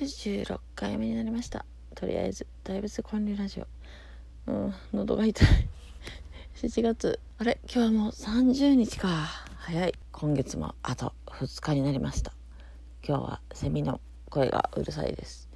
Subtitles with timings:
[0.00, 1.66] 96回目になりました。
[1.94, 3.66] とりあえず大仏建立ラジオ。
[4.46, 5.48] うん喉が痛い。
[6.56, 7.20] 7月。
[7.36, 9.08] あれ今日はもう30日か。
[9.58, 9.92] 早い。
[10.10, 12.32] 今月もあと2日になりました。
[13.06, 14.00] 今日はセミの
[14.30, 15.50] 声がうるさいです。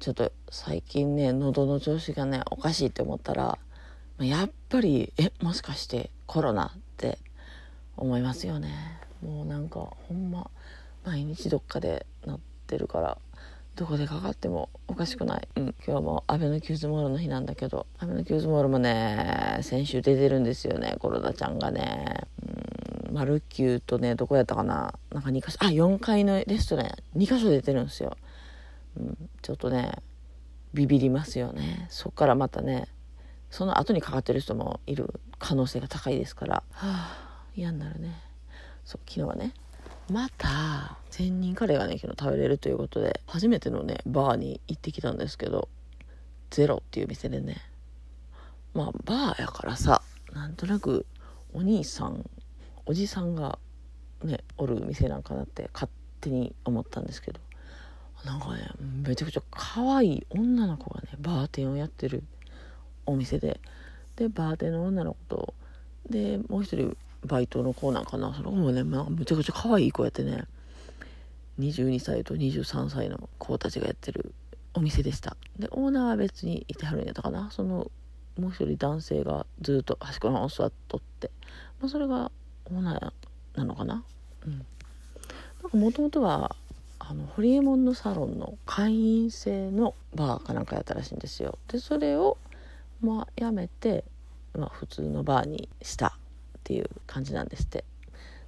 [0.00, 3.60] ちょっと最近ね喉の調子がねおかしいって思ったら
[4.18, 7.20] やっぱりえもしかしてコロナって
[7.96, 8.74] 思いますよね。
[9.22, 10.50] もうなんかほんま
[11.04, 13.18] 毎日どっかでなってるから。
[13.76, 17.86] どこでかかってもおかしくない、うん、今日もあべのキューズモールの日なんだけど。
[17.98, 20.96] あべのキューズモールもね先週出てるんですよね。
[21.00, 22.22] コロナちゃんがね。
[23.08, 23.14] うん。
[23.14, 24.94] マルキューとねどこやったかな。
[25.10, 25.58] なんか2か所。
[25.60, 28.16] あ4階のレストラン2か所出てるんですよ、
[28.96, 29.92] うん、ちょっとね
[30.72, 31.86] ビビりますよね。
[31.90, 32.86] そっからまたね
[33.50, 36.54] その後にかかってる人もいる可能性が高いですから。
[36.54, 38.20] はあ嫌になるね。
[38.84, 39.52] そう昨日はね。
[40.10, 45.68] また千人カレーがね昨日食べれるということで初めてのねバーに行ってきたんですけど
[46.50, 47.56] ゼロっていう店でね。
[48.74, 50.02] まあバーやからさ
[50.32, 51.06] なんとなく
[51.52, 52.28] お兄さん
[52.86, 53.58] おじさんが
[54.24, 57.40] ねおる店なんかなって勝手に思ったんですけど
[58.24, 58.68] なんかね
[59.06, 62.24] めちゃくちゃ可愛い女の子がねバーテンをやってる
[63.06, 63.60] お店で
[64.16, 65.54] でバーテンの女の子と
[66.10, 68.34] でもう一人バイトの子なんかな。
[68.34, 70.44] その子もね、まあ、むちゃくちゃ可愛い子やってね。
[71.58, 74.34] 22歳と23歳の子たちがやってる
[74.74, 75.36] お店でした。
[75.58, 77.50] でオーナーは別にいてはるんやったかな。
[77.50, 77.90] その
[78.38, 81.30] もう一人男性がずっと端っこの方座っとって、
[81.80, 82.32] まあ、それが
[82.66, 84.02] オーナーなのかな。
[84.46, 84.66] うん。
[85.62, 86.56] なんかもともとは
[86.98, 91.58] あのホリエモンのサロンの会員制のバーかなんかやったらしいんですよ。
[91.68, 92.36] でそれを
[93.00, 94.04] まあやめて、
[94.54, 96.18] まあ、普通のバーにした。
[96.64, 97.84] っていう感じなんですって。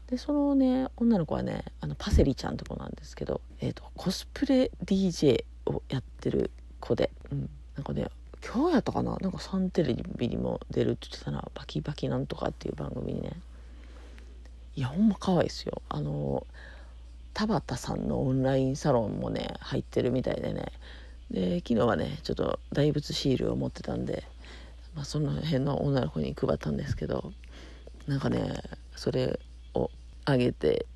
[0.08, 6.50] でそのね女の子はねあのパセリちゃんって子なんですけど、えーと、コスプレ DJ をやってる
[6.80, 8.06] 子で、うん、なんかね
[8.42, 9.16] 今日やったかな？
[9.16, 11.44] なんかサンテレビにも出るって言ってたな。
[11.54, 13.32] バキバキなんとかっていう番組にね。
[14.76, 15.82] いやほんま可愛いですよ。
[15.88, 16.46] あの
[17.34, 20.70] 田畑さんのオンラインサロンもね入ってるみたいでね。
[21.30, 24.22] で昨日はねちょっと大仏シールを持ってたんで、
[24.94, 27.32] まあ、その辺の女の子に配ったんですけど
[28.06, 28.62] なんかね
[28.94, 29.38] それ
[29.74, 29.90] を
[30.24, 30.86] あげて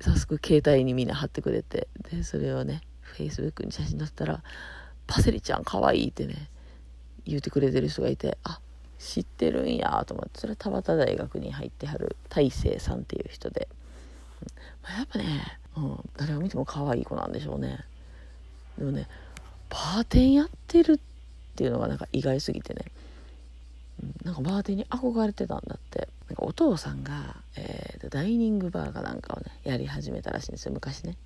[0.00, 4.42] 早速携帯にみんな貼ってくれてでそれをねフェイスブックに写真載せたら
[5.06, 6.48] 「パセリちゃんかわいい」ってね
[7.24, 8.60] 言うてくれてる人がいてあ
[8.98, 13.68] 知ってるんやと思ってそれは田端大学に入ってはる大成さんっていう人で、
[14.82, 17.84] まあ、やっぱね、うん、誰を見ても可愛い子なんでしょうね。
[18.78, 19.08] でもね
[19.68, 20.98] バーテンやってるっ
[21.56, 22.84] ていうのがなんか意外すぎてね、
[24.02, 26.08] うん、なんかバーテンに憧れてたんだって。
[26.46, 31.16] お父さんが、えー、ダイニングバーかなんかをねやり始めたらしいんですよ昔ね。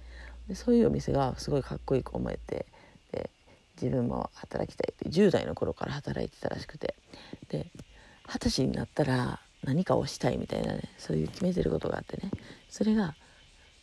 [0.48, 2.64] でそういうお店がすごいかっこいいと思えて
[3.12, 3.30] で
[3.80, 6.94] 自分も働きたいって10代の頃から働いてたらしくて。
[7.50, 7.66] で
[8.32, 12.30] 二十歳になったら何かをしたいみたいなねそういう決めてることがあってね。
[12.68, 13.16] それが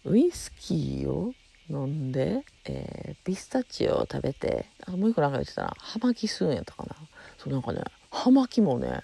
[0.05, 1.33] ウイスキーを
[1.69, 5.73] 飲んで、えー、ピスタチオを食べてあもう一個なんか言ってたな。
[5.77, 6.95] 葉巻吸うんやったかな。
[7.37, 9.01] そうなんかね葉巻もね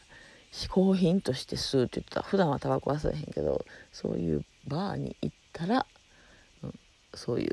[0.54, 2.22] 嗜好品として吸うって言ってた。
[2.22, 5.86] 普段はタバコは吸えへんけどそういうバーに行ったら、
[6.64, 6.74] うん、
[7.16, 7.52] そういう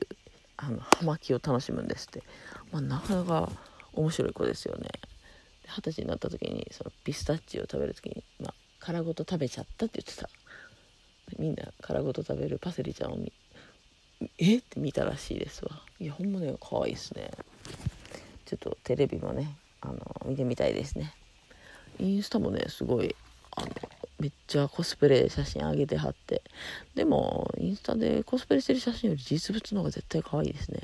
[0.59, 2.22] あの葉巻を楽しむんですって、
[2.71, 3.50] まあ、なかなか
[3.94, 4.91] 面白い子ですよね。
[5.65, 10.28] 二十歳になった時にそのピスタチオを食べる時に、まあ、殻ごと食べちゃったって言ってた。
[11.39, 13.33] みんな殻ごと食べるパセリちゃんを見
[14.39, 14.59] え？
[14.59, 15.71] って見たらしいですわ。
[15.99, 17.31] いやほんまね可愛いですね。
[18.44, 19.97] ちょっとテレビもねあの
[20.27, 21.15] 見てみたいですね。
[22.00, 23.15] インスタもねすごい
[23.56, 23.69] あの
[24.19, 26.43] めっちゃコスプレ写真上げてはって。
[26.94, 30.81] でもインスタでコスプレしてる写真より実物の方が絶対可愛いですね。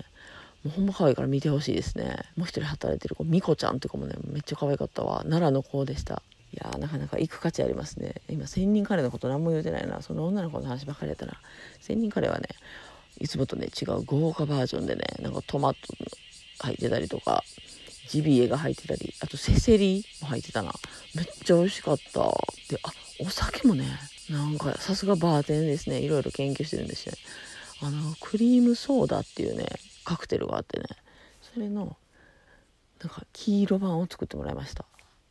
[0.65, 2.17] もうほんま可愛いから見てほしいですね。
[2.37, 5.19] もう一人働いてる子みこちゃんとかもねめっちゃ可愛かったわ。
[5.19, 6.23] 奈良の子でした。
[6.53, 8.15] いやなかなか行く価値ありますね。
[8.29, 10.01] 今千人カレーのこと何も言うてないな。
[10.03, 11.37] その女の子の話ばっかりやったら
[11.81, 12.49] 千人カレーはね
[13.21, 15.81] いつもとね違う豪華バージョンでねなんかトマト
[16.61, 17.45] 入ってたりとか。
[18.09, 20.73] ジビエが入ってたり、あとセセリも入ってたな。
[21.15, 22.21] めっちゃ美味しかった。
[22.69, 23.87] で、あ、お酒もね、
[24.31, 26.01] なんかさすがバーテンですね。
[26.01, 27.15] いろいろ研究してるんですね。
[27.83, 29.67] あの、クリームソーダっていうね、
[30.05, 30.87] カクテルがあってね、
[31.55, 31.97] それの、
[33.01, 34.85] なんか黄色版を作ってもらいました。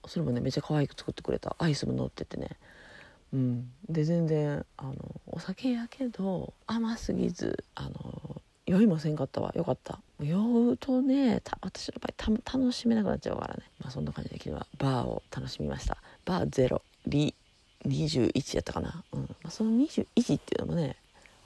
[0.08, 1.56] それもね、めっちゃ可愛く作ってくれた。
[1.60, 2.50] アイスも乗っててね。
[3.34, 3.72] うん。
[3.90, 4.94] で、全然、あの、
[5.28, 8.35] お酒やけど、甘すぎず、あの、
[8.66, 9.54] 酔いもせんかったわ。
[9.56, 10.00] よかった。
[10.20, 13.64] 酔うとね私の場合た楽しめなくなっちゃうからね。
[13.80, 15.98] まあそんな感じで昨日はバーを楽しみました。
[16.26, 17.36] バーゼロリ
[17.86, 19.22] 21やったかな、うん。
[19.22, 20.96] まあ、その21っていうのもね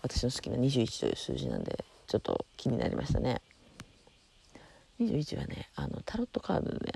[0.02, 3.42] 私の好きな21という数字なんでちょっと気になりましたね。
[5.02, 6.92] 21はねあのタロットカードで、ね、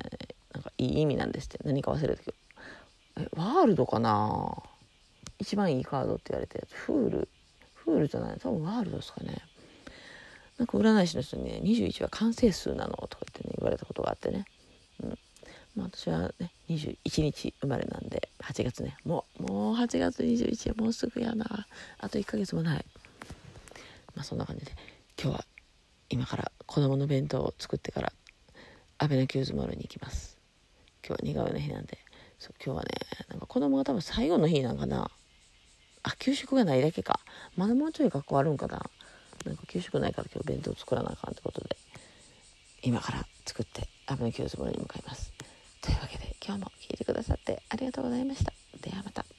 [0.53, 1.59] なんかいい意味なんですって。
[1.65, 2.37] 何か忘れたけど。
[3.17, 4.55] えワールドかな？
[5.39, 6.73] 一番いいカードって言われたやつ。
[6.75, 7.27] フール。
[7.73, 8.37] フールじゃない。
[8.39, 9.41] 多分ワールドですかね。
[10.57, 14.45] なんか占い師の人にね21は完成数なのとか言ってね言われたことがあってね。
[15.01, 15.17] うん。
[15.75, 18.97] まあ私はね21日生まれなんで8月ね。
[19.03, 21.65] もうもう8月21はもうすぐやな。
[21.99, 22.85] あと1ヶ月もない。
[24.15, 24.71] まあそんな感じで
[25.21, 25.45] 今日は
[26.09, 28.13] 今から子供の弁当を作ってから
[28.99, 30.37] アベノキューズモールに行きます。
[31.05, 31.97] 今日は似顔絵の日なんで
[32.37, 32.89] そう今日はね
[33.29, 35.09] なんか子供が多分最後の日なんかな。
[36.03, 37.21] あ給食がないだけか。
[37.55, 38.81] まだもうちょい学校あるんかな。
[39.45, 41.75] なんか給食ないから今日弁当作らなあかんってことで
[42.81, 45.31] 今から作ってアベノキューズモールに向かいます。
[45.81, 48.53] というわけで今日も聴いてくださってありがとうございました。
[48.81, 49.22] ではまた。